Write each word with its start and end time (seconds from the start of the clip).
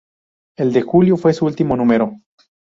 El 0.57 0.73
de 0.73 0.81
julio 0.81 1.15
fue 1.15 1.31
su 1.31 1.45
último 1.45 1.77
número. 1.77 2.13